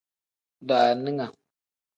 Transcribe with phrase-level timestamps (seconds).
[0.67, 1.27] Daaninga.